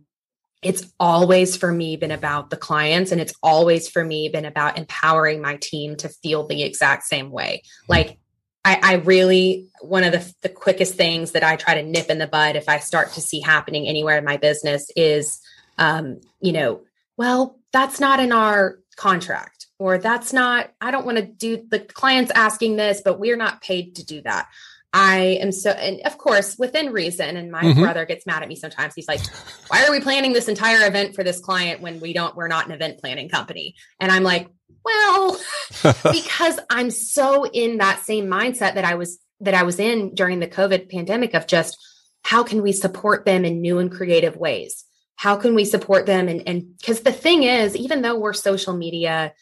[0.61, 4.78] it's always for me been about the clients and it's always for me been about
[4.78, 7.63] empowering my team to feel the exact same way.
[7.88, 8.19] Like
[8.63, 12.19] I, I, really one of the, the quickest things that I try to nip in
[12.19, 15.41] the bud if I start to see happening anywhere in my business is,
[15.80, 16.82] um, you know,
[17.17, 20.72] well, that's not in our contract, or that's not.
[20.80, 24.22] I don't want to do the client's asking this, but we're not paid to do
[24.22, 24.47] that.
[24.93, 27.37] I am so, and of course, within reason.
[27.37, 27.81] And my mm-hmm.
[27.81, 28.93] brother gets mad at me sometimes.
[28.93, 29.21] He's like,
[29.67, 32.35] "Why are we planning this entire event for this client when we don't?
[32.35, 34.49] We're not an event planning company." And I'm like,
[34.83, 35.37] well,
[36.11, 40.39] because I'm so in that same mindset that I was that I was in during
[40.39, 41.77] the COVID pandemic of just
[42.23, 44.85] how can we support them in new and creative ways?
[45.15, 46.27] How can we support them?
[46.27, 49.33] And and because the thing is, even though we're social media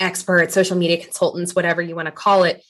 [0.00, 2.64] experts, social media consultants, whatever you want to call it,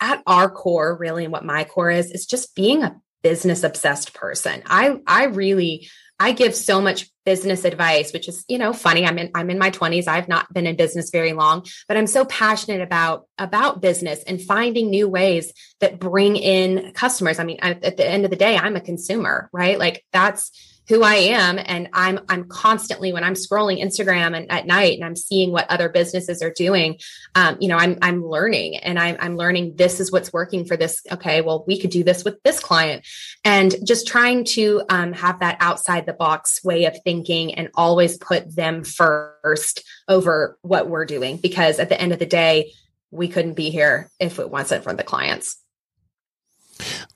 [0.00, 4.14] at our core, really, and what my core is, is just being a business obsessed
[4.14, 4.62] person.
[4.66, 5.88] I I really
[6.20, 9.06] I give so much business advice, which is, you know, funny.
[9.06, 10.08] I'm in I'm in my 20s.
[10.08, 14.42] I've not been in business very long, but I'm so passionate about about business and
[14.42, 17.38] finding new ways that bring in customers.
[17.38, 19.78] I mean, at the end of the day, I'm a consumer, right?
[19.78, 20.50] Like that's
[20.88, 21.58] who I am.
[21.58, 25.70] And I'm, I'm constantly when I'm scrolling Instagram and at night and I'm seeing what
[25.70, 26.98] other businesses are doing,
[27.34, 30.76] um, you know, I'm, I'm learning and I'm, I'm learning this is what's working for
[30.76, 31.02] this.
[31.12, 31.42] Okay.
[31.42, 33.06] Well, we could do this with this client
[33.44, 38.16] and just trying to um, have that outside the box way of thinking and always
[38.16, 41.36] put them first over what we're doing.
[41.36, 42.72] Because at the end of the day,
[43.10, 45.56] we couldn't be here if it wasn't for the clients.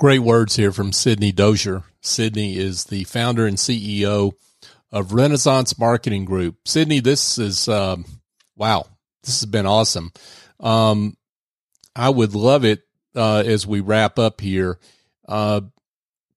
[0.02, 1.84] Great words here from Sydney Dozier.
[2.00, 4.32] Sydney is the founder and CEO
[4.90, 6.56] of Renaissance Marketing Group.
[6.66, 8.04] Sydney, this is um,
[8.56, 8.84] wow.
[9.22, 10.10] This has been awesome.
[10.58, 11.16] Um,
[11.94, 12.82] I would love it
[13.14, 14.80] uh, as we wrap up here.
[15.28, 15.60] Uh,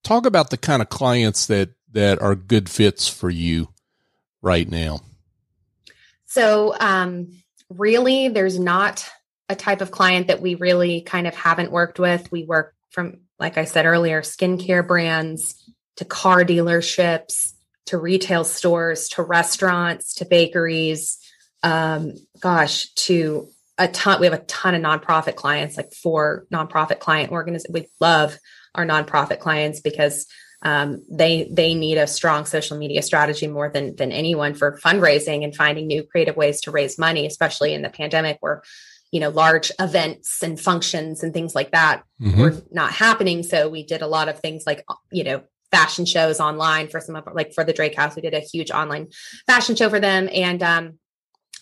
[0.03, 3.70] talk about the kind of clients that that are good fits for you
[4.43, 4.99] right now.
[6.28, 7.30] So, um,
[7.72, 9.09] really, there's not
[9.49, 12.32] a type of client that we really kind of haven't worked with.
[12.32, 15.61] We work from like I said earlier, skincare brands
[15.97, 17.51] to car dealerships
[17.87, 21.19] to retail stores to restaurants to bakeries.
[21.61, 24.21] Um, gosh, to a ton.
[24.21, 27.73] We have a ton of nonprofit clients, like four nonprofit client organizations.
[27.73, 28.37] We love
[28.73, 30.25] our nonprofit clients because
[30.61, 35.43] um, they they need a strong social media strategy more than than anyone for fundraising
[35.43, 38.63] and finding new creative ways to raise money, especially in the pandemic where
[39.12, 42.39] you know large events and functions and things like that mm-hmm.
[42.39, 45.41] were not happening so we did a lot of things like you know
[45.72, 48.72] fashion shows online for some of like for the drake house we did a huge
[48.72, 49.08] online
[49.47, 50.97] fashion show for them and um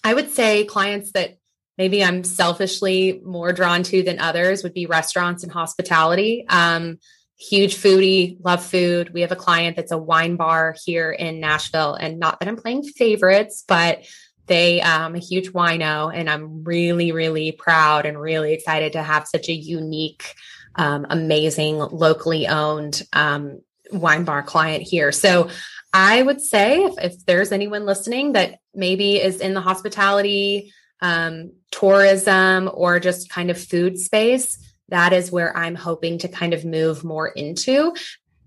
[0.03, 1.37] i would say clients that
[1.77, 6.45] maybe I'm selfishly more drawn to than others would be restaurants and hospitality.
[6.49, 6.99] Um,
[7.37, 9.13] huge foodie, love food.
[9.13, 12.55] We have a client that's a wine bar here in Nashville, and not that I'm
[12.55, 14.05] playing favorites, but
[14.47, 19.27] they um a huge wino, and I'm really, really proud and really excited to have
[19.27, 20.35] such a unique,
[20.75, 25.11] um, amazing, locally owned um, wine bar client here.
[25.11, 25.49] So
[25.93, 31.51] I would say if, if there's anyone listening that maybe is in the hospitality, um,
[31.71, 34.57] tourism, or just kind of food space,
[34.89, 37.95] that is where I'm hoping to kind of move more into,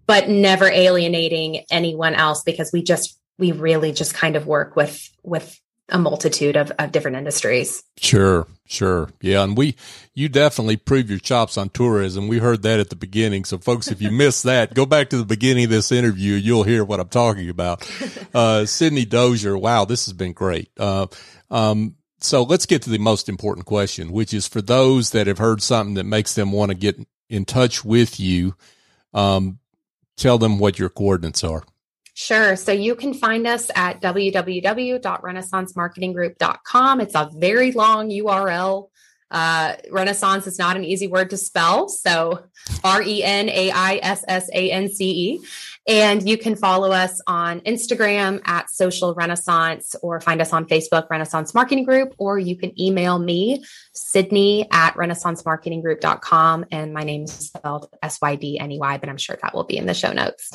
[0.07, 5.09] but never alienating anyone else because we just we really just kind of work with
[5.23, 7.85] with a multitude of, of different industries.
[7.99, 9.11] Sure, sure.
[9.21, 9.45] Yeah.
[9.45, 9.77] And we,
[10.15, 12.27] you definitely prove your chops on tourism.
[12.27, 13.45] We heard that at the beginning.
[13.45, 16.35] So folks, if you missed that, go back to the beginning of this interview.
[16.35, 17.89] You'll hear what I'm talking about.
[18.35, 19.57] Uh, Sydney Dozier.
[19.57, 19.87] Wow.
[19.87, 20.69] This has been great.
[20.79, 21.07] Uh,
[21.51, 25.39] um, so let's get to the most important question, which is for those that have
[25.39, 26.99] heard something that makes them want to get
[27.31, 28.55] in touch with you.
[29.15, 29.59] Um,
[30.19, 31.65] tell them what your coordinates are.
[32.19, 32.57] Sure.
[32.57, 37.01] So you can find us at www.renaissancemarketinggroup.com.
[37.03, 38.89] It's a very long URL.
[39.31, 41.91] Uh, Renaissance is not an easy word to spell.
[41.91, 42.43] So
[42.83, 45.41] R E N A I S S A N C E.
[45.87, 51.11] And you can follow us on Instagram at Social Renaissance or find us on Facebook,
[51.11, 53.63] Renaissance Marketing Group, or you can email me,
[53.93, 56.65] Sydney at renaissancemarketinggroup.com.
[56.71, 59.55] And my name is spelled S Y D N E Y, but I'm sure that
[59.55, 60.51] will be in the show notes.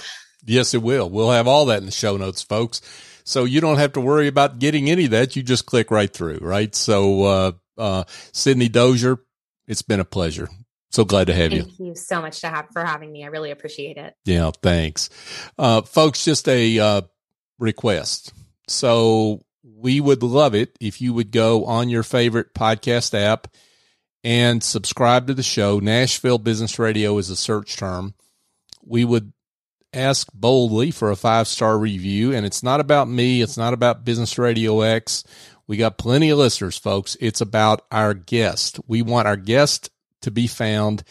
[0.46, 1.10] Yes, it will.
[1.10, 2.82] We'll have all that in the show notes, folks.
[3.24, 5.36] So you don't have to worry about getting any of that.
[5.36, 6.74] You just click right through, right?
[6.74, 9.20] So, uh, uh, Sydney Dozier,
[9.68, 10.50] it's been a pleasure.
[10.90, 11.64] So glad to have Thank you.
[11.64, 13.24] Thank you so much to have for having me.
[13.24, 14.16] I really appreciate it.
[14.26, 15.10] Yeah, thanks.
[15.58, 17.02] Uh, folks, just a uh,
[17.60, 18.34] request.
[18.68, 23.48] So we would love it if you would go on your favorite podcast app
[24.24, 25.80] and subscribe to the show.
[25.80, 28.14] Nashville Business Radio is a search term.
[28.84, 29.32] We would
[29.94, 32.34] ask boldly for a five star review.
[32.34, 33.42] And it's not about me.
[33.42, 35.24] It's not about Business Radio X.
[35.68, 37.16] We got plenty of listeners, folks.
[37.20, 38.80] It's about our guest.
[38.88, 39.90] We want our guest
[40.22, 41.04] to be found.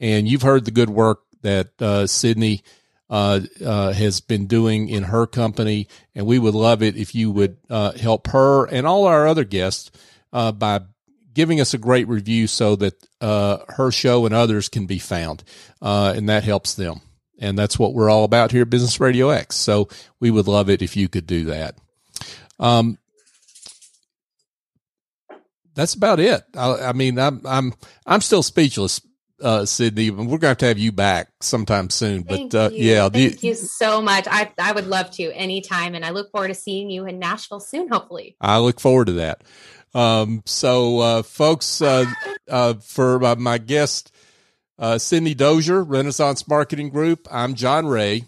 [0.00, 2.62] And you've heard the good work that uh, Sydney
[3.08, 5.88] uh, uh, has been doing in her company.
[6.14, 9.44] And we would love it if you would uh, help her and all our other
[9.44, 9.90] guests
[10.32, 10.80] uh, by
[11.34, 15.44] giving us a great review so that uh, her show and others can be found.
[15.80, 17.00] and that helps them.
[17.42, 19.56] And that's what we're all about here at Business Radio X.
[19.56, 19.88] So
[20.20, 21.76] we would love it if you could do that.
[22.60, 22.98] Um,
[25.74, 26.44] that's about it.
[26.56, 27.74] I, I, mean, I'm, I'm,
[28.06, 29.00] I'm still speechless,
[29.42, 30.10] uh, Sydney.
[30.10, 32.22] We're going to have to have you back sometime soon.
[32.22, 33.08] Thank but, uh, yeah.
[33.08, 34.28] Thank you, you so much.
[34.30, 35.96] I, I would love to anytime.
[35.96, 38.36] And I look forward to seeing you in Nashville soon, hopefully.
[38.40, 39.42] I look forward to that.
[39.94, 42.04] Um, so, uh, folks, uh,
[42.48, 44.14] uh, for my guest,
[44.82, 47.28] uh, Sydney Dozier, Renaissance Marketing Group.
[47.30, 48.24] I'm John Ray.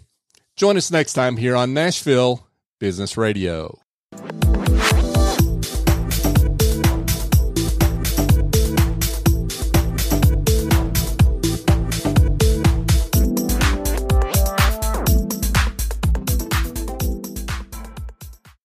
[0.55, 2.47] Join us next time here on Nashville
[2.79, 3.77] Business Radio.